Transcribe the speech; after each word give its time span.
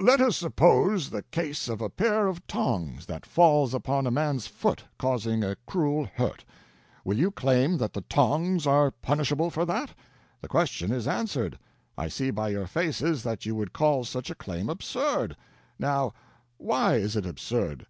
Let 0.00 0.20
us 0.20 0.36
suppose 0.36 1.10
the 1.10 1.24
case 1.24 1.66
of 1.68 1.80
a 1.80 1.90
pair 1.90 2.28
of 2.28 2.46
tongs 2.46 3.06
that 3.06 3.26
falls 3.26 3.74
upon 3.74 4.06
a 4.06 4.12
man's 4.12 4.46
foot, 4.46 4.84
causing 4.96 5.42
a 5.42 5.56
cruel 5.66 6.08
hurt. 6.14 6.44
Will 7.04 7.18
you 7.18 7.32
claim 7.32 7.78
that 7.78 7.92
the 7.92 8.02
tongs 8.02 8.64
are 8.64 8.92
punishable 8.92 9.50
for 9.50 9.64
that? 9.64 9.92
The 10.40 10.46
question 10.46 10.92
is 10.92 11.08
answered; 11.08 11.58
I 11.98 12.06
see 12.06 12.30
by 12.30 12.50
your 12.50 12.68
faces 12.68 13.24
that 13.24 13.44
you 13.44 13.56
would 13.56 13.72
call 13.72 14.04
such 14.04 14.30
a 14.30 14.36
claim 14.36 14.70
absurd. 14.70 15.36
Now, 15.80 16.14
why 16.58 16.94
is 16.94 17.16
it 17.16 17.26
absurd? 17.26 17.86